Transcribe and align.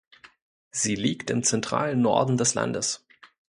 Sie 0.71 0.95
liegt 0.95 1.29
im 1.29 1.43
zentralen 1.43 2.01
Norden 2.01 2.35
des 2.35 2.55
Landes. 2.55 3.05